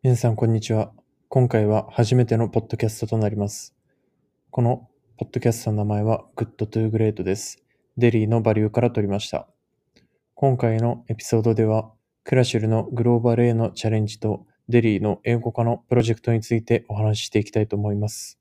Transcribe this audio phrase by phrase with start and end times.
[0.00, 0.92] 皆さん、こんにちは。
[1.28, 3.74] 今回は初めてのポッドキャストとなります。
[4.52, 7.64] このポッドキャストの名前は Good to Great です。
[7.96, 9.48] デリーのバリューから取りました。
[10.36, 11.90] 今回のエピソードでは、
[12.22, 18.38] クラシュルのグローバルへのチャレンジとデリーの英語化のプロジェクトについてお話ししていきたいと思います。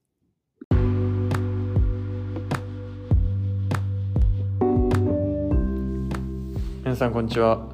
[6.83, 7.67] 皆さん、こんにちは。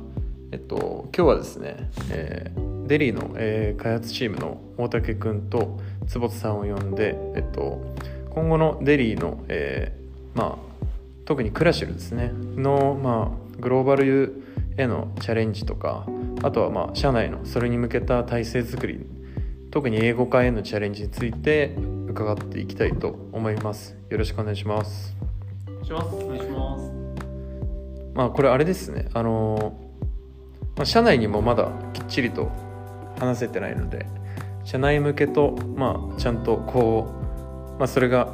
[0.53, 7.81] えっと、今日はですね、えーデリーの、えー開発チームの大竹くんと坪津さんを呼んで、えっと、
[8.29, 10.85] 今後のデリーの、えーまあ、
[11.25, 12.31] 特にクラシルですね。
[12.55, 14.43] の、まあ、グローバル
[14.77, 16.05] へのチャレンジとか
[16.43, 19.03] あとは、まあ、社内のそれに向けた体制づくり
[19.71, 21.75] 特に英語化へのチャレンジについて
[22.07, 23.97] 伺っていきたいと思います。
[24.11, 25.15] よろしくお願いします。
[25.83, 26.15] します。
[26.15, 26.91] お願いします。
[28.13, 29.09] まあこれあれですね。
[29.13, 29.79] あの
[30.75, 32.51] まあ、社内にもまだきっちりと
[33.25, 34.05] 話せてないので
[34.63, 37.11] 社内向けとまあちゃんとこ
[37.75, 38.33] うまあそれが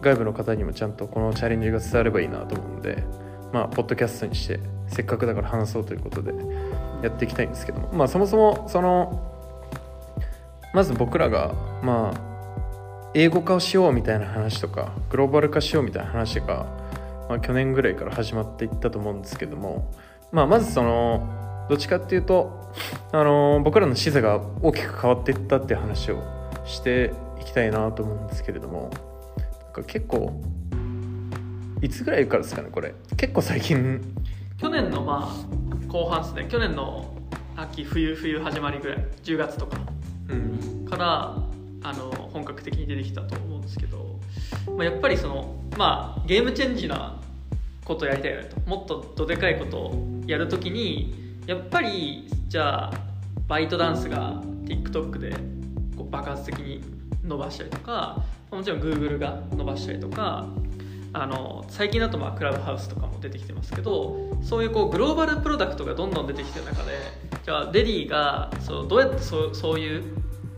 [0.00, 3.02] 外部の方にもちゃんとこのチャレンジが伝わればいいなと思うんで
[3.52, 6.32] まあポッドキャストにしてせっかくだから話そうということで
[7.02, 9.24] やっていきたいんですけどもまあそもそもその
[10.74, 12.28] まず僕らがまあ
[13.14, 16.66] 英語化をしようみたいな話とかグローバル化しようみたいな話が、
[17.28, 19.90] まあ、去年ぐらいから始まっていったと思うんですけども、
[20.30, 21.26] まあ、まずその
[21.68, 22.72] どっちかっていうと、
[23.12, 26.22] あの僕らの視座が大きく変わっていったっていう話を
[26.64, 28.90] していきたいなと思うんですけれども
[29.64, 30.32] なんか結構
[31.80, 32.94] いつぐらいからですかねこれ。
[33.16, 34.00] 結構最近。
[34.58, 36.46] 去年のまあ後半ですね。
[36.48, 37.14] 去年の
[37.56, 38.98] 秋冬冬始まりぐらい。
[39.22, 39.78] 10月とか。
[40.28, 40.86] うん。
[40.88, 41.36] から
[41.82, 44.18] あの本格的に出てきたと思うんですけど、
[44.76, 47.20] まあ、やっぱりそのまあゲームチェンジな
[47.84, 48.60] ことをやりたいよねと。
[48.68, 52.92] もっとどでかいことをやるときにやっぱりじゃあ
[53.46, 55.30] バイトダンスが TikTok で
[55.96, 56.82] こう爆発的に
[57.24, 60.46] 伸ばしたりとかもちろん Google が伸ばしたりとか
[61.14, 66.92] あの最近だとまあクラブハウスとかも出てきてますけどそういうこうグローバルプロダクトがどんどん出てきてる中で
[67.42, 70.02] じゃあデリーがそうどうやってそうそういう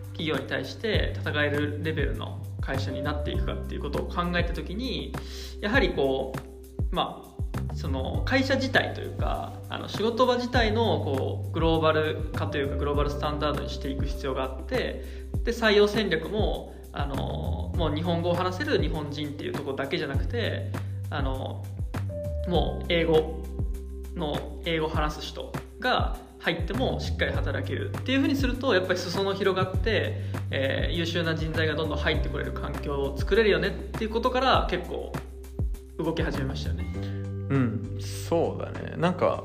[0.06, 5.14] 企業に対して戦えるレベルの会社になっていくかっていうことを考えた時に
[5.60, 7.29] やはりこうまあ
[7.74, 15.04] その会社自体というかあの仕事場自体のこうグローバル化というかグローバルスタンダードにしていく必要があって
[15.44, 20.70] で採用戦略もあのもう日本語を話せる日本人っていうとこだけじゃなくて
[21.10, 21.64] あの
[22.48, 23.42] もう英語
[24.16, 35.12] の英語を話す人が入ってもしっかり働けるっていうふうにするとやっぱり裾野広がって、えー優秀な人材がどんどん入ってくれる環境を作れるよねっていうことから結構
[35.98, 37.19] 動き始めましたよね。
[37.50, 37.98] うん。
[38.00, 38.94] そうだね。
[38.96, 39.44] なんか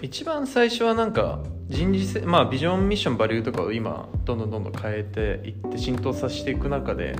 [0.00, 7.16] 一番最初はなんか人事せまあビジョンミッションバリューとかを今どんどんどんどん変えていって浸透させていく中で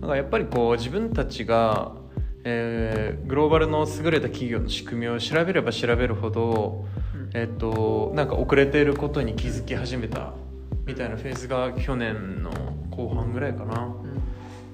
[0.00, 1.92] なんかやっぱりこう自分たちが、
[2.44, 7.30] えーグローバルの優れた企業の仕組みを調べれば調べるほど、うん。
[7.34, 10.32] えっとなんか遅れていることに気づき始めた
[10.86, 12.50] みたいなフェーズが去年の
[12.90, 13.94] 後半ぐらいかな。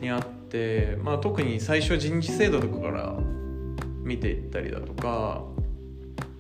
[0.01, 3.17] にあって、まあ、特に最初人事制度とかから
[4.05, 5.43] 見ていったりだとか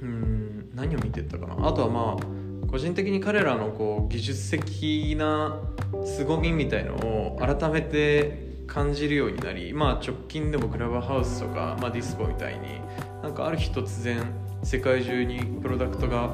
[0.00, 1.66] うん何を見ていったかな。
[1.66, 5.60] あとはまあ個人的に彼らのこう技術的な
[6.04, 12.80] 凄みみたいのを改めて感じるようになり、まあ、直近でもクラブハウスとか、まあ、ディスコみたいに
[13.22, 14.24] なんかある日突然
[14.62, 16.30] 世界中にプロダクトが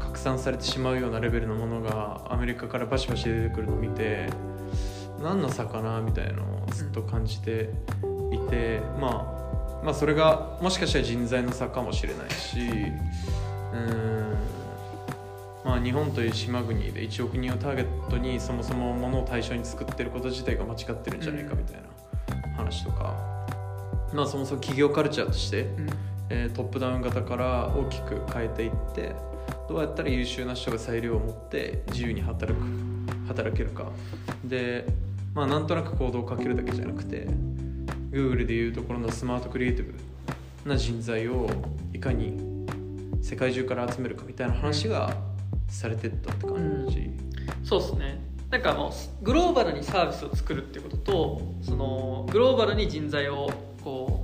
[0.00, 4.28] 拡散されてしまうようなレベルのものがアメリカからバシバシ出てくるのを見て
[5.22, 7.70] 何の差かなみたいなのをずっと感じて
[8.32, 9.53] いて、まあ、
[9.84, 14.34] まあそれがもしかしたら人材の差かもしれないしうーん
[15.64, 23.14] まあ日本という島国で1億人をターゲットにそもそもものを対象に作ってること自体が間違ってるんじゃないかみたいな話とか、
[24.12, 25.88] まあそもそも企業カルチャーとして、うん。
[26.30, 29.14] えートップダウン型から大きく変えていって
[29.68, 32.64] どうやったら優秀な人が裁量を持って自由に働く
[33.28, 33.86] 働けるか。
[34.44, 34.86] で
[35.34, 37.26] まあなんとなく行動をかけるだけじゃなくて
[38.14, 39.92] Google でいうところのスマートクリエイティ
[40.64, 41.50] ブな人材を
[41.92, 42.38] いかに
[43.20, 45.16] 世界中から集めるかみたいな話が
[45.68, 47.10] されてったって感じ、
[47.64, 48.20] そうですね。
[48.50, 53.50] なんかもうグローバルにサービスを作るってこととそのグローバルに人材を
[53.82, 54.23] こ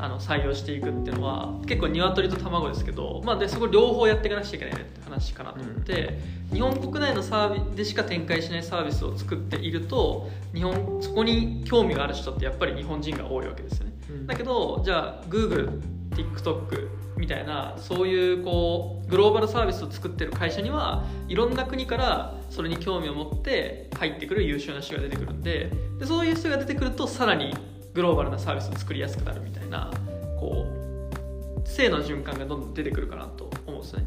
[0.00, 6.18] あの採用していくっていうのは結構鶏と卵ですけど、まあ、でそこ両方やっていかなくちゃいけないねって話かなと思って、
[6.52, 13.92] 日本国内のサービでしか展開しないサービスを作っていると日本そこに興味がある人ってやっぱり日本人が多いわけですよね。
[14.10, 14.26] うん。
[14.26, 27.54] だけどじゃあ GoogleTikTok みたいなそういうこうグローバルサービスを作ってる会社にはいろんな国からそれに興味を持って入ってくる優秀な人が出てくるんででそういう人が出てくるとさらに
[27.94, 29.90] グローバルなサービスを作りやすくなるみたいな
[30.38, 34.06] こう性の循環がどんどん出てくるかなと思うんですね。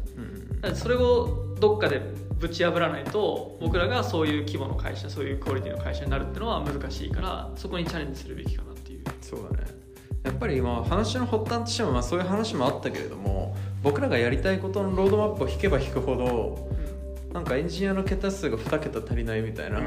[0.62, 0.76] うん。
[0.76, 2.00] それをどっかで
[2.38, 9.04] ぶち破らないと僕らがそういう規模の会社そういうクオリティの会社になるっていうのは難しいからそこにチャレンジするべきかなっていう。
[9.20, 9.66] そうだね。
[10.24, 16.68] やっぱり今話の発端としてもまあそういう話もあったけれども僕らがやりたいことのロードマップを引けば引くほど
[17.32, 19.80] なんかエンジニアの桁数が2桁足りないみたいな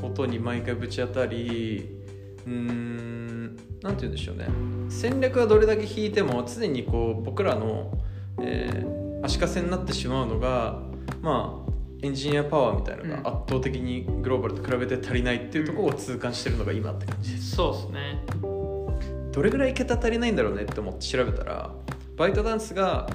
[0.00, 2.03] ことに毎回ぶち当たり
[2.46, 4.48] うーんなんて言うんでしょうね。
[4.88, 7.92] 戦略はどれだけ引いても常にこう僕らの、
[8.40, 10.80] えー足かせになってしまうのが
[11.22, 17.56] まあエンジニアパワーみたいなのが圧倒的にグローバルと比べて足りないっていうところを痛感してるのが今って感じです。
[17.56, 18.22] そうですね。
[19.32, 21.72] どれぐらい桁足りないんだろうねって思って調べたら
[22.16, 23.08] バイトダンスが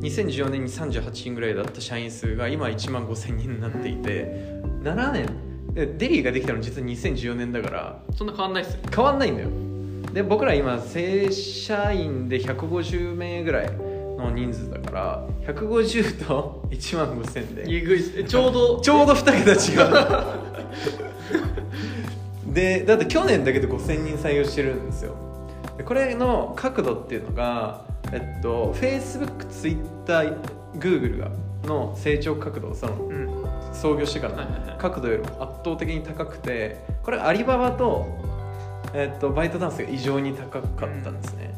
[0.00, 5.26] 2014年に38人ぐらいだった社員数が今1万5000人になっていて7年
[5.80, 8.78] でデリーができたの実は2014年だからそんな変わんないっすよ。
[8.94, 9.48] 変わんないんだよ。
[10.12, 17.64] で僕ら今正社員で150名ぐらいの人数だから150と1万5000で。
[17.66, 18.20] えぐいっす。
[18.20, 19.54] えちょうど ちょうど2桁違
[22.50, 22.52] う。
[22.52, 25.14] でだって去年だけで5000人採用してるんですよ。
[25.78, 31.30] でこれの角度っていうのがえっと FacebookTwitterGoogle が
[31.64, 33.39] の成長角度そのうん
[33.72, 38.06] 創業してから角度よりも圧倒的に高くてこれアリババと,、
[38.94, 41.54] えっとバイトダンスが異常に高かったんですね、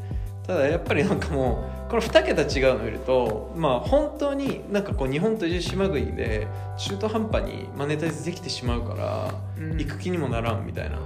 [0.47, 6.47] ただやっぱりなんかもうこれ2桁違うのを見るとまあ本当になんかこう日本という島国で
[6.79, 9.79] 中途半端にマネタイズできてしまうから、うん。
[9.79, 10.99] 行く気にもならんみたいな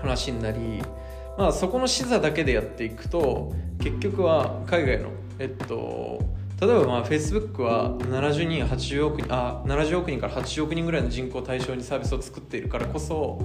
[0.00, 0.82] 話になり
[1.38, 6.20] まあそこの視座だけでやっていくと結局は海外のえっと
[6.60, 13.42] 例えばまあ Facebook は70人80億人あ70億人から80億人ぐらいの人口を対象にサービスを作っているからこそ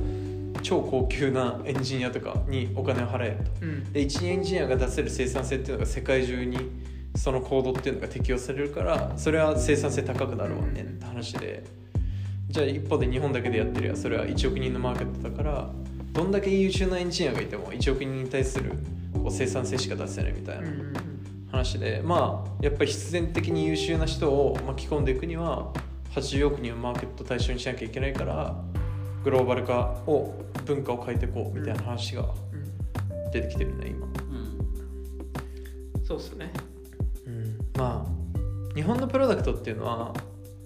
[0.64, 3.52] 超高級なエンジニアとかにお金を払えると。
[3.62, 3.92] うん。
[3.92, 6.58] で1エンジニアが出せる生産性っていうのが世界中に
[7.16, 11.64] そのコードっていうのが適用されるからそれは生産性高くなるわねって話で。
[12.50, 15.70] じゃあ一方で日本だけでやってりゃそれは1億人のマーケットだから
[16.12, 18.74] どんだけ優秀なエンジニアがいても1億人に対する
[19.14, 20.62] こう生産性しか出せないみたいな。
[20.62, 20.74] うんう
[21.08, 21.11] ん
[21.52, 25.74] 話でまあやっぱり必然的に優秀な人を巻き込んでいくには
[26.16, 28.56] 80億人をマーケット対象にしなきゃいけないから
[29.24, 30.34] グローバル化を
[30.66, 34.08] 文化を変えていこうみたいな話がうん出てきてるね今。
[36.04, 36.52] そうっすよね。
[37.26, 37.58] うん。
[37.78, 40.14] まあ日本のプロダクトっていうのは、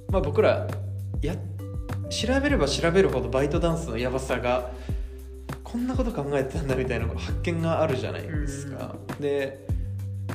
[0.09, 0.67] まあ、僕ら
[1.21, 1.35] や
[2.09, 4.71] 調べれば調べるほどバイトダンスのやばさが
[5.63, 8.95] こんなこと考えてたんだみたいな発見があるじゃないですか。
[9.19, 9.64] で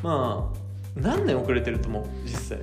[0.03, 0.59] まあ
[0.95, 2.05] 何年遅れてると思う？
[2.25, 2.59] 実際。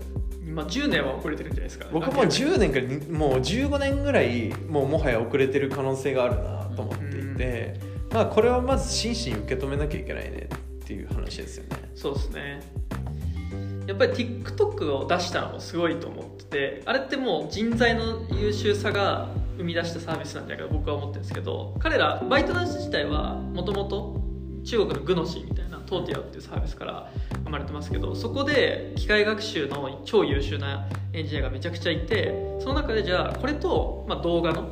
[0.45, 1.87] 今10年は遅れてるんじゃないですか。
[1.91, 7.79] 僕も10年からにもう15年ぐらいもうもはや遅れてる可能性があるなと思っていて、
[8.11, 10.49] まあこれはまず真摯に受け止めなきゃいけないね
[10.81, 11.91] っていう話ですよね。
[11.95, 12.61] そうですね。
[13.87, 24.21] やっぱり TikTok を出したのもすごいと思っててあれってもう人材の優秀さが生み出したサービスなんじゃないかと僕は思ってるんですけど彼らバイトダンス自体はもともと
[24.65, 27.11] 中国のグノシーみたいなトーティアっていうサービスから
[27.43, 34.69] 生まれてますけどそこで機械学習の超優秀なエンジニアがめちゃくちゃいてその中でじゃあこれと、まあ、動画の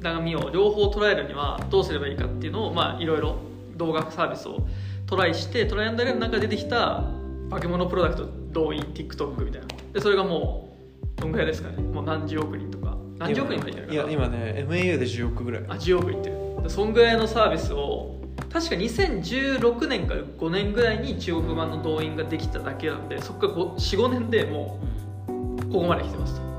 [0.00, 3.36] 長みを両方捉えるにはどうすればいいかっていうのをまあいろいろ
[3.76, 4.66] 動画サービスを
[5.06, 7.04] トライしてトライアンドエラーの中で出てきた
[7.50, 9.66] 化け物プロダクト動員 TikTok みたいな。
[9.92, 10.76] でそれがも
[11.18, 11.82] うどんぐらいですかね。
[11.82, 12.96] もう何十億人とか。
[13.18, 15.64] 何十億人いるいや今ね MAU で10億ぐらい。
[15.68, 16.62] あ10億いってる。
[16.62, 24.80] でそんぐらいのサービスを確か2016年から5年ぐらいに中国版の動員ができただけなんでそこから45年でも
[25.28, 26.54] うここまで来てますと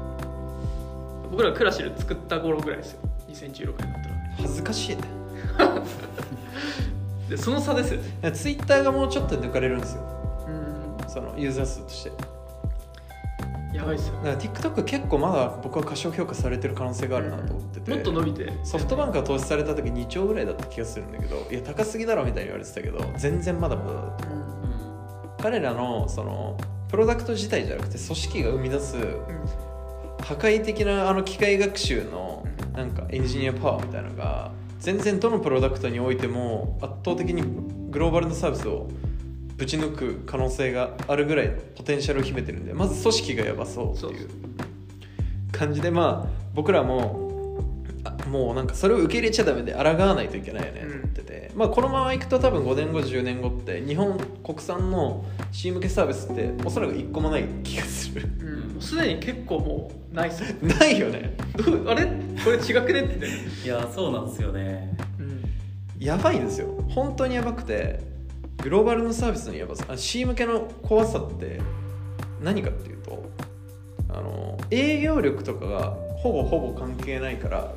[1.32, 3.00] 僕らがクラシル作った頃ぐらいですよ。
[3.30, 4.16] 2016年だったら。
[4.38, 5.04] 恥ずかしいね。
[7.30, 8.32] でその差ですよね。
[8.32, 10.04] ツイッターがもうちょっと抜かれるんですよ。
[10.48, 11.10] うん。
[11.10, 12.10] そのユーザー数として。
[12.12, 12.16] だ
[13.76, 18.54] やばいっすよから TikTok 結構まだ僕は過小評価されてる可能性があるなと思ってて、もっと伸びて。
[18.64, 24.26] ソフトバンクが投資された時2兆ぐらいだった気がするんだけどいや高すぎだろみたいに言われてたけど全然まだまだだと
[25.44, 26.58] 彼らのその
[26.90, 28.96] プロダクト自体じゃなくて組織が生み出す
[30.22, 37.44] 破壊的なあの機械学習のなんかエンジニアパワーみたいなのが全然どのプロダクトにおいても圧倒的に
[37.92, 38.88] グローバルなサービスを
[39.58, 44.30] ぶち抜く可能性があるぐらいのポテンシャルを秘めてるんでまず組織がやばそうっていう
[45.52, 47.24] 感じでまあ僕らも
[48.04, 58.28] あもうなんかそれを受け入れちゃダメで抗わないといけないよねと思ってて、まあ、このままいくと多分5年後10年後って日本国産の C 向けサービスっておそらく1個もない気がする。
[58.76, 58.82] うん。
[58.82, 60.44] すでに結構もうないっす。
[60.44, 61.36] よ ないよね。
[61.58, 62.06] ど うあれ？
[62.44, 63.02] これ違くね？
[63.02, 63.26] って、
[63.66, 64.96] いやそうなんですよね。
[65.20, 65.44] うん。
[65.98, 66.68] やばいんですよ。
[66.90, 68.00] 本当にやばくて
[68.64, 71.62] グローバルのサービスのやばさあ C 向けの怖さって
[72.42, 73.30] 何かっていうと
[74.10, 77.74] あの営業力とかがほぼほぼ関係ないから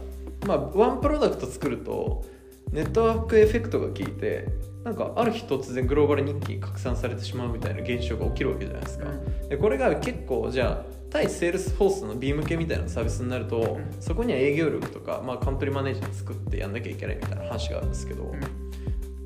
[0.47, 2.25] まあワンプロダクト作ると
[2.73, 4.49] ネットワークエフェクトが効いて
[4.85, 9.07] なんかある日突然グローバルに一気に拡散されてしまうみたいな現象が起きるわけじゃないですか、
[9.49, 13.97] でこれが結構じゃあ対セールスフォースの B 向けみたいなサービスになると、ん。
[14.01, 18.35] そこには営業力とか、まあ、カントリーマネージャー作ってやんなきゃいけないみたいな話があるんですけど、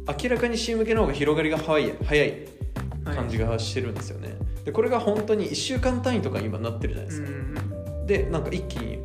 [0.06, 2.48] 明らかに C 向けの方が広がりが早い早い
[3.04, 7.28] 感じがしてるんですよね、でこれが本当に1週間単位とかに今なってるじゃないですか、
[8.06, 8.98] でなんか一気に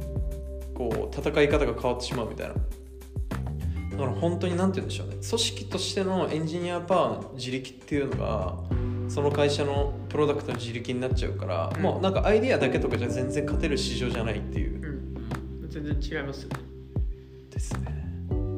[0.74, 2.54] こう戦い方が変わってしまうみたいな。
[2.54, 5.16] だから本当に何て言うんでしょうね。
[5.16, 8.56] 組織としてのエンジニアパワーの地力っていうのが
[9.10, 11.82] その会社のプロダクトの自力になっちゃうから、うん。
[11.82, 14.76] もうなんかアイディアだけとかじゃ全然勝てる市場じゃないっていう。
[15.64, 15.68] うん。
[15.68, 16.60] 全然違いますよね。
[17.50, 17.97] ですね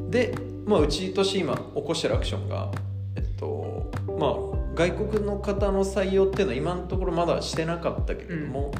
[0.09, 0.33] で、
[0.65, 2.71] まあ、うちとして今起こしてるアクションが
[3.15, 8.71] えっとまあ外国の方の採用っていうのは今のところまだしてなかったけれども、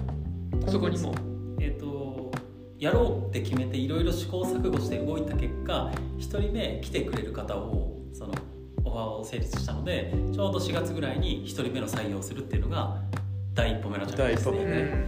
[0.68, 1.14] そこにも
[1.60, 2.32] えっ、と
[2.78, 8.34] やろうって決めていろいろ試行錯誤して動いた結果1人目来てくれる方をその
[8.86, 13.02] オファーを成立したのでちょうど4月ぐらいに1人目の採用をするっていうのが
[13.54, 14.84] 第一歩目のチャレンジです第一歩目ね。
[14.84, 15.06] ね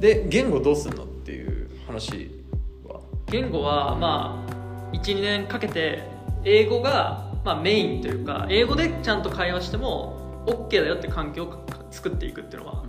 [0.00, 2.30] で言語どうするのっていう話
[2.86, 3.00] は？
[3.26, 4.53] 言語はまあ
[5.02, 6.02] 12年かけて
[6.44, 12.82] 英語がまあメインというか英語でちゃんと会話しても OK だよって環境を作っていくっていうのは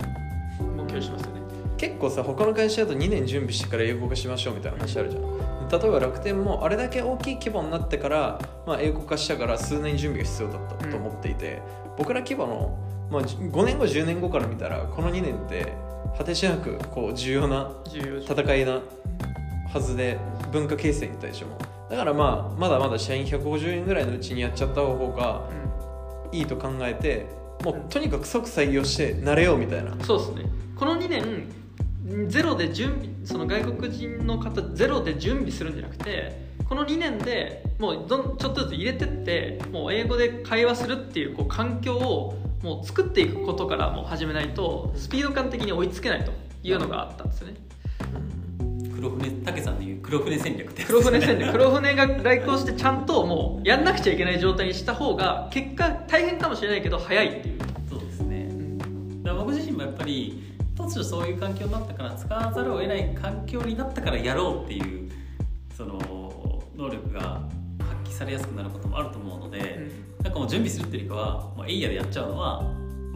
[0.76, 1.40] 目標にしますよね。
[1.76, 5.46] 結構さ他の会社だと2年準備してから英語化しましょうみたいな話あるじゃん。
[5.68, 11.60] 例えば楽天もあれだけ大きい規模になってから、まあ、英語化したから数年準備が必要だったと思っていて、
[11.98, 12.78] 僕ら規模の、
[13.10, 15.72] まあ、5年後10年後から見たらこの2年って
[16.16, 18.80] 果てしなくこう重要な戦いな
[19.72, 20.18] はずで
[20.52, 21.58] 文化形成に対しても
[21.90, 25.48] だからまあまだまだ社員150円ぐらいのうちにやっちゃった方が
[26.32, 27.26] いいと考えて
[27.62, 29.92] もうとにかく即採用して慣れようみたいな。
[29.92, 30.50] うんそうですね。
[30.76, 47.54] この2年ゼロで準備その外国人の方ゼロで準備するんじゃなくてこの2年でもうどんちょっとずつ入れてってもう英語で会話するっていうこう環境をもう作っていくことからもう始めないとスピード感的に追いつけないというのがあったんですよね
[49.06, 50.90] 黒船武さんでいう黒船戦略ってやつ。
[50.90, 51.52] 黒船戦略。
[51.52, 58.48] 黒船が来航してちゃんともうやんなくちゃいけない状態にした方が結果大変かもしれないけど早いっていう、そうですね。
[59.22, 60.42] だから僕自身もやっぱり
[60.74, 65.10] 突如そういう環境になったから使わざるを得ない環境になったからやろうっていう
[65.76, 65.98] その
[66.76, 67.42] 能力が
[67.78, 69.90] 発揮されやすくなることもあると思うので、
[70.22, 72.62] なんかもう準備するっていうよりかは、まあ、エイヤでやっちゃうのは、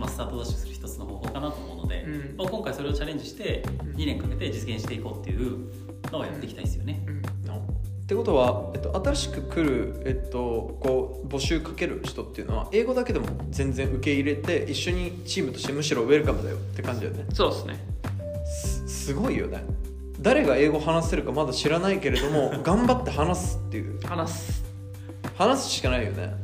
[0.01, 2.37] まあ、スタートダッシュする一つの方法かなと思うので、うん。
[2.39, 3.95] まあ、今回それをチャレンジしてうん。
[3.97, 5.59] 2年かけて実現していこうっていう
[6.11, 7.05] のをやっていきたいですよね。
[7.07, 7.21] うん。
[7.21, 17.27] ってことは、えっと、新しく来る、えっと、こう募集かける人っていうのは英語だけでも全然受け入れて一緒にチームとしてむしろウェルカムだよって感じだよね。
[17.33, 17.79] そうですね。
[18.45, 19.63] すすごいよね。
[20.21, 24.01] 誰が英語話せるかまだ知らないけれども 頑張って話すっていう。
[24.01, 24.65] 話す。
[25.37, 26.35] 話すしかないよね。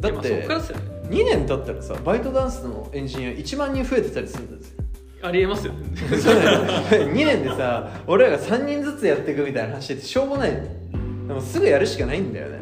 [0.00, 4.84] だっいやまあそてこからですよね2年経ったらさバイトダンスのエンジニア1万人増えてたりするんですよ。
[5.22, 5.74] ありえますよ。
[6.08, 6.62] そうだよ。
[6.62, 10.52] ね2年でさ俺らが3人ずつやっていくみたいな話ってしょうもない。
[10.52, 12.58] でもすぐやるしかないんだよね、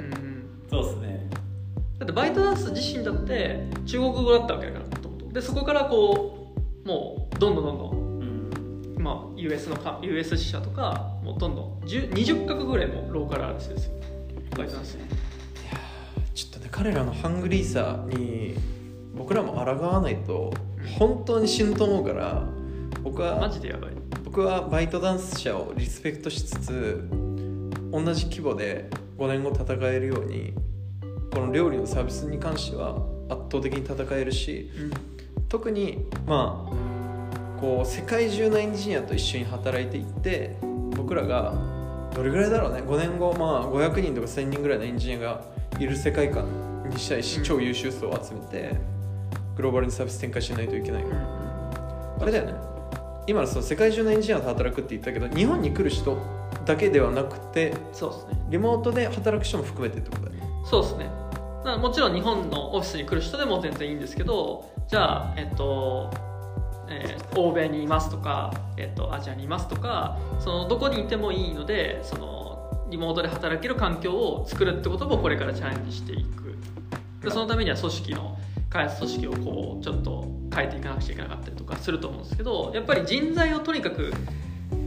[0.71, 1.31] そうですね。
[1.99, 7.90] だってバイトダンス自身だって中国語だったわけだからもともとでそこからこうもうどんどんどんどん。
[8.97, 9.02] うん。
[9.02, 11.81] まあ、US のか US 支社とかもうどんどん。
[11.87, 13.93] 10 20カ国ぐらいもローカルあるんですよ。
[14.57, 14.99] バイトダンス
[16.71, 18.55] 彼らのハングリーさに
[19.15, 20.53] 僕らも抗わないと
[20.99, 22.45] 本当に死ぬと思うから
[23.03, 23.91] 僕マはジでやばい。
[24.25, 27.09] 僕はバイトダンス社をリスペクトしつつ
[27.91, 30.53] 同じ規模で5年後戦えるように
[31.33, 32.97] この料理のサービスに関しては
[33.29, 34.71] 圧倒的に戦えるし
[35.49, 40.57] 特にまあこう世界中のエンジニアと一緒に働いていって
[40.97, 41.55] 僕らが
[42.15, 45.45] どれぐらいだろうね5年後、まあ、500人とか1000人ぐらいのエンジニアが
[45.78, 46.47] いる世界観
[46.88, 48.76] にしたいし、うん超優秀層を集めて
[49.56, 52.54] グローバルにサービス展開しないといけないから、あれだよね。
[53.26, 56.16] 今のその世界中のエンジニアと働くって言ったけど日本に来る人
[56.64, 58.47] だけではなくてそうですね。
[58.50, 60.49] リモートで働く人も含めてってことだよね。
[60.64, 61.11] そうですね。
[61.76, 66.11] もちろん日本のオフィスに来る人でも全然いいんですけどじゃあえっと
[66.88, 72.38] えー欧米にいますとか、えっと、アジアにいますとかそのどこにいてもいいのでその
[72.90, 76.57] リモートで働ける環境を作るってこともこれからチャレンジしていく
[77.23, 78.38] でそのためには組織の
[78.71, 84.12] 開発組織をこうちょっと変えていかなくちゃいけなかったりとかすると思うんですけどやっぱり人材をとにかく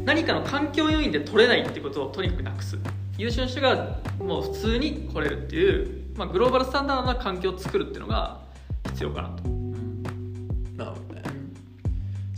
[0.06, 2.78] 何かの環境要因で取れないってことをとにかくなくす
[3.18, 8.40] 優秀な人がもう普通に来れるっていう、まあ、グローバルスタンダードな環境を作るっていうのが
[8.86, 9.61] 必要かなと。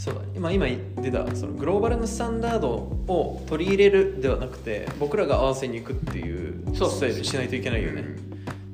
[0.03, 0.21] そうだ。
[0.35, 0.67] 今今
[1.01, 8.01] 出たそのグローバルなスタンダードを取り入れるではなくて僕らが合わせに行くっていうそうスタイルにしないといけないよね。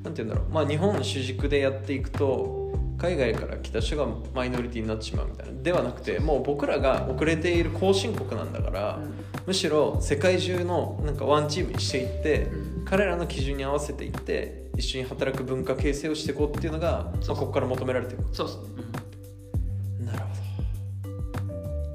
[0.02, 0.52] なんて言うんだろう。
[0.52, 5.62] まあ日本主軸でやっていくと海外から来た人がマイノリティになってしまうみたいな。
[5.62, 8.98] ではなくてもう僕らが遅れている後進国なんだから、
[9.46, 12.84] むしろ世界中のなんかワンチームにしていって、うん。
[12.90, 18.58] 彼らの基準に合わせていって一緒に働く文化形成をしていこうっていうのが、まあ、ここから求められてるそうです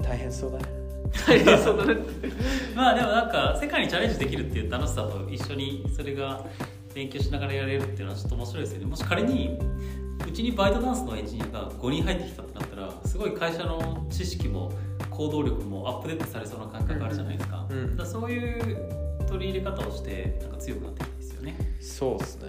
[0.06, 0.64] 大変そうだね。
[1.26, 1.96] 大変そうだね。
[2.74, 6.44] まあでもなんか世界にチャレンジできるっていう楽しさと一緒にそれが
[6.94, 8.86] 勉強しながらやれるっていうのはちょっと面白いですよね。
[8.86, 9.58] もし仮に
[10.26, 14.72] うちにバイトダンスのエンジニアが5人入ってきたってなったらすごい会社の知識も
[15.10, 17.96] 行動力もアップデートされそうな感覚あるじゃないですか,、うん。
[17.96, 21.76] だそういう取り入れ方をしてなんか強くなっていきたいですよね。
[21.80, 22.48] そうですね。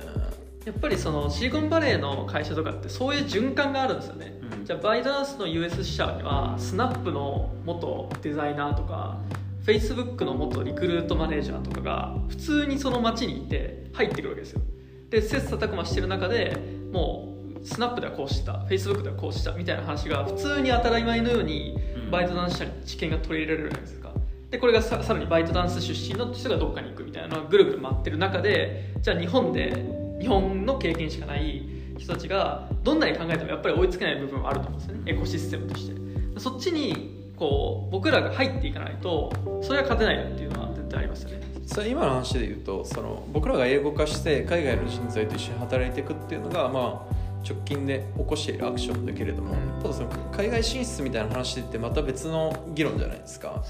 [0.66, 9.18] やっぱりそのシリコンバレーの会社とかってそういう循環があるんですよね、うんじゃあバイトダンスの US 支社にはスナップの元デザイナーとか
[9.66, 14.62] Facebook の元リクルートマネージャーとかが普通にその街にいて入ってくるわけですよ。
[15.10, 16.58] で切磋琢磨してる中で
[16.92, 17.34] も
[17.64, 22.12] うスナップではこうした Facebook ではこうしたみたいな話が普通に当たり前のようにうん。
[22.12, 24.12] バイトダンス社に知見が取り入れられるじゃないですか。
[24.52, 29.86] でこれがささらにバイトダンス出身の人がどっかに行くみたいなのがぐるぐる回ってる中でじゃあ日本で
[30.20, 35.12] 日本の経験しかない人たちがどんなに考えてもやっぱり追いつけない部分はあると思うんですよね。
[35.12, 35.98] エコシステムとして。
[36.39, 41.48] そっちにこう僕らが入っていかないとそれは勝てないなっていうのは絶対ありますよね。
[41.66, 47.13] それ今の話で言うとその僕らが英語化して海外の人材と一緒に働いていくっていうのが、まあ、
[47.48, 53.63] 直近で起こしているアクションだけれども、ただその海外進出みたいな話ってまた別の議論じゃないですか。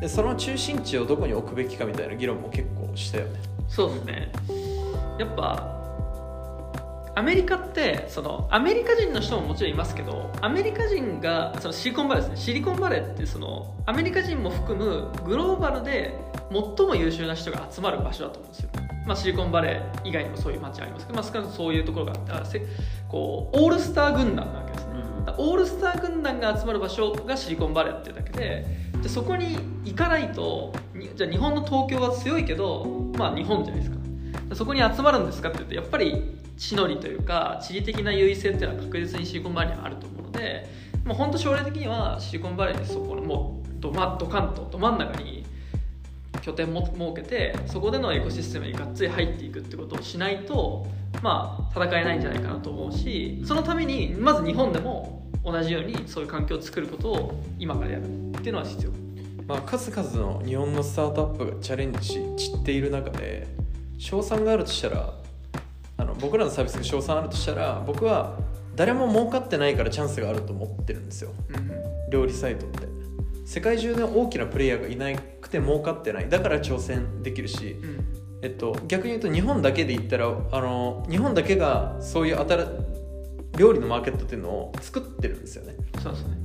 [0.00, 3.40] でその中心地をどこに置くべきかみたいな議論も結構したよね。
[3.68, 4.32] そうですね。
[5.18, 5.79] やっぱ
[7.14, 12.44] アメリカってそのアメリカ人の人ももちろんいますけどアメリカ人がそのシリコンバレーですね。
[12.44, 16.16] シリコンバレーってそのアメリカ人も含むグローバルで
[16.50, 18.70] 最も優秀な人が集まる場所だと思うんですよ、
[19.06, 22.62] まあ、シリコンバレー以外にもそういう街ありますけど、まあ、少なくともそういうところがあってあせ
[23.08, 24.94] こうオールスター軍団なわけですね。
[25.26, 34.00] だからオールスター軍団が集まる場所がシリコンバレーっていうだけでじゃあそこに行かないとにじゃあ日本の東京は強いけどまあ日本じゃないですか。
[34.54, 40.68] そこに集まるんですかって言うとやっぱり地の利というか地理的な優位性っていうのは確実にシリコンバレーにはあると思うので
[41.06, 45.46] もう本当将来的にはシリコンバレーにそこのもうど,、ま、ドカンとど真ん中に
[46.42, 50.86] 拠点も設けてそこでのエコシステムにがっつり入っていくってことをしないと
[51.22, 58.92] まあ戦えないんじゃないかなと思うしそのためにまず日本でも同じようにそういう環境を作ることを今からやるっていうのは必要。
[59.46, 63.48] まあ、数々の日本のスタートアップがチャレンジし散っている中で
[63.98, 65.19] 賞賛があるとしたら
[66.20, 68.38] 僕らのサービスが賞賛あるとしたら僕は
[68.76, 71.30] 誰も儲かってないからチャンスがあると思ってるんですよ。
[72.10, 72.88] 料理サイトって。
[73.44, 76.28] 世界中で大きなプレイヤーがいなくて儲かってない。
[76.28, 78.04] だから挑戦できるし、うん。
[78.42, 82.56] えっと、逆に言うと日本だけで言ったらあの日本だけがそういう新
[83.58, 85.74] 料理のマーケットっていうのを作ってるんですよね。
[86.02, 86.36] そうですね。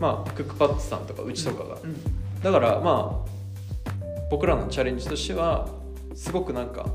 [0.00, 1.96] まあクックパッドさんとかうちとかが、うん。
[2.42, 3.32] だからまあ
[4.30, 5.68] 僕らのチャレンジとしては
[6.14, 6.86] すごくなんか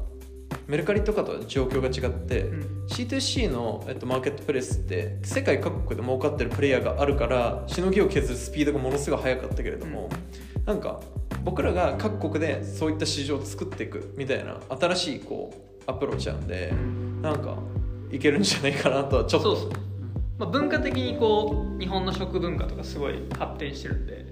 [0.67, 2.85] メルカリとかとは状況が違って、うん。
[2.87, 10.09] C2C の、えっと、マーケットプレイスって世界各国で儲かってるプレイヤーがあるからしのぎを削るスピードがものすごい速かったけれども、
[10.65, 10.99] なんか
[11.43, 15.53] 僕らが各国でそういった市場を作っていくみたいな新しいこ
[15.87, 16.73] うアプローチなんで
[17.21, 17.57] なんか
[18.11, 19.55] いけるんじゃないかなとはちょっと。
[19.55, 19.85] そうですね、
[20.37, 24.25] まあ、文化的にこう日本の食文化とかすごい発展してるんで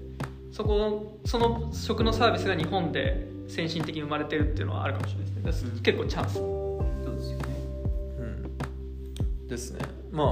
[0.56, 5.80] そこのその食のサービスが日本で先進的に生まれてるっていうのはあるかもしれないですね。
[5.82, 6.34] 結構チャンス。
[6.36, 6.80] そ
[7.12, 7.44] うですよね
[8.20, 8.22] う
[9.44, 9.48] ん。
[9.48, 9.80] ですね。
[10.10, 10.24] ま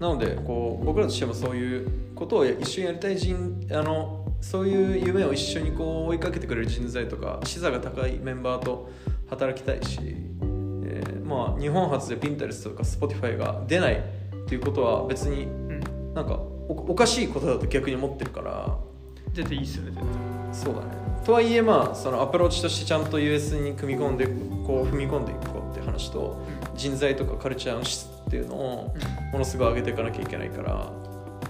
[0.00, 8.90] あなのでこう僕らとしてもそういうことを一緒にやりたい人あのそういう夢を一緒にこう追いかけてくれる人材とか視座が高いメンバーと
[9.30, 18.87] 働きたいし、えーまあ日本初で Pinterest とか Spotify が出ないっていうことは別にうんなんかおおかしいことだと逆に思ってるから
[19.42, 19.92] 出ていいっすよね
[20.52, 20.86] 絶そうだね。
[21.24, 24.26] とはいえまあそのアプローチとしてちゃんと US に組み込んで
[24.66, 26.42] こう踏み込んでいこうって話と
[26.74, 30.90] 人材とかカルチャーの質っていうのを対ものすごい上げていかなきゃいけないから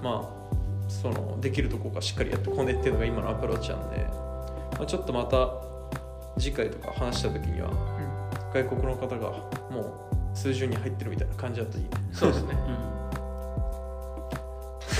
[0.03, 3.98] まあそのできるとこがしっかりやってこねっていうのが今のアプローチなんで、
[4.77, 5.51] まあ、ちょっとまた
[6.38, 7.70] 次回とか話した時には
[8.53, 9.31] 外国の方が
[9.70, 11.90] もう数十人入ってるみたいな感じだといいね。
[12.12, 12.55] そうですね。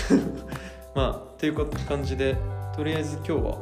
[0.95, 2.37] まあという感じで
[2.79, 3.59] とりあえず今日は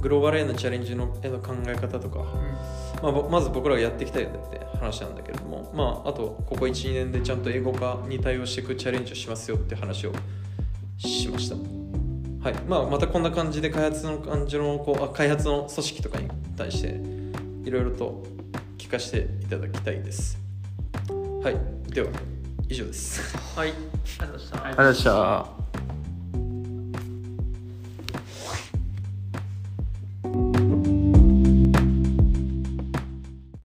[0.00, 2.20] グローバルへのチャレンジのへの考え方とか、
[3.02, 10.14] まあ、ぼまず僕らがやっていきたいよねって話なんだけれども、まあ、あとここ12年でちゃんと英語化に対応していくチャレンジをしますよって話を
[10.96, 11.56] しました、
[12.42, 12.54] はい。
[12.66, 16.98] まあ、またこんな感じで開発の感じのこうあ開発の組織とかに対して
[17.68, 18.24] いろいろと
[18.78, 20.38] 聞かせていただきたいです。
[21.42, 21.92] はい。
[21.92, 22.08] では
[22.66, 23.36] 以上です。
[23.54, 23.68] はい。
[23.68, 23.76] あり
[24.20, 24.64] がとうございました。
[24.64, 25.59] ありがとうございました